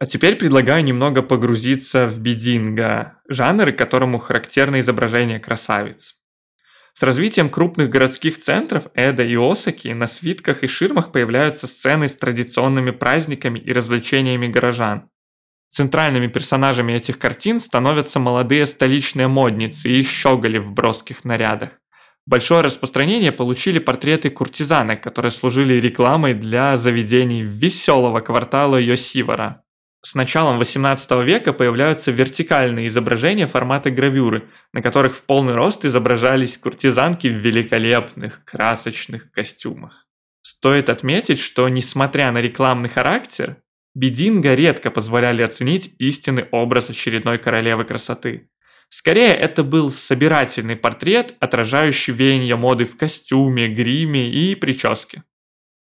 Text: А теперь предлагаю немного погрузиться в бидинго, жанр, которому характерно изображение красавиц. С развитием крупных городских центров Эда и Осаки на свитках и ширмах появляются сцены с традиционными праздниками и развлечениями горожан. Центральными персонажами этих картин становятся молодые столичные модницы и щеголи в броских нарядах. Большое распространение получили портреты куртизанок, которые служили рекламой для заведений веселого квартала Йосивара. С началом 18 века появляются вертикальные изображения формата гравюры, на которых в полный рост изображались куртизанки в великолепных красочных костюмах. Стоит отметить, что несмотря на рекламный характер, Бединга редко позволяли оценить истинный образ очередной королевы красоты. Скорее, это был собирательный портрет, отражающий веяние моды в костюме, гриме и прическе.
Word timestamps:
А 0.00 0.06
теперь 0.06 0.36
предлагаю 0.36 0.82
немного 0.82 1.22
погрузиться 1.22 2.06
в 2.06 2.18
бидинго, 2.18 3.20
жанр, 3.28 3.72
которому 3.72 4.18
характерно 4.18 4.80
изображение 4.80 5.38
красавиц. 5.38 6.14
С 6.94 7.02
развитием 7.02 7.50
крупных 7.50 7.90
городских 7.90 8.38
центров 8.38 8.86
Эда 8.94 9.22
и 9.22 9.36
Осаки 9.36 9.88
на 9.88 10.06
свитках 10.06 10.64
и 10.64 10.66
ширмах 10.66 11.12
появляются 11.12 11.66
сцены 11.66 12.08
с 12.08 12.14
традиционными 12.14 12.92
праздниками 12.92 13.58
и 13.58 13.74
развлечениями 13.74 14.48
горожан. 14.48 15.10
Центральными 15.68 16.28
персонажами 16.28 16.94
этих 16.94 17.18
картин 17.18 17.60
становятся 17.60 18.18
молодые 18.18 18.64
столичные 18.64 19.28
модницы 19.28 19.90
и 19.90 20.02
щеголи 20.02 20.58
в 20.58 20.72
броских 20.72 21.26
нарядах. 21.26 21.72
Большое 22.26 22.62
распространение 22.62 23.32
получили 23.32 23.78
портреты 23.78 24.30
куртизанок, 24.30 25.02
которые 25.02 25.30
служили 25.30 25.74
рекламой 25.74 26.32
для 26.32 26.78
заведений 26.78 27.42
веселого 27.42 28.20
квартала 28.20 28.78
Йосивара. 28.78 29.62
С 30.02 30.14
началом 30.14 30.58
18 30.58 31.10
века 31.24 31.52
появляются 31.52 32.10
вертикальные 32.10 32.88
изображения 32.88 33.46
формата 33.46 33.90
гравюры, 33.90 34.48
на 34.72 34.80
которых 34.80 35.14
в 35.14 35.22
полный 35.24 35.52
рост 35.52 35.84
изображались 35.84 36.56
куртизанки 36.56 37.26
в 37.26 37.36
великолепных 37.36 38.42
красочных 38.44 39.30
костюмах. 39.30 40.06
Стоит 40.42 40.88
отметить, 40.88 41.38
что 41.38 41.68
несмотря 41.68 42.32
на 42.32 42.40
рекламный 42.40 42.88
характер, 42.88 43.58
Бединга 43.94 44.54
редко 44.54 44.90
позволяли 44.90 45.42
оценить 45.42 45.94
истинный 45.98 46.46
образ 46.50 46.88
очередной 46.90 47.38
королевы 47.38 47.84
красоты. 47.84 48.48
Скорее, 48.88 49.34
это 49.34 49.62
был 49.62 49.90
собирательный 49.90 50.76
портрет, 50.76 51.34
отражающий 51.40 52.12
веяние 52.12 52.56
моды 52.56 52.84
в 52.84 52.96
костюме, 52.96 53.68
гриме 53.68 54.30
и 54.30 54.54
прическе. 54.54 55.24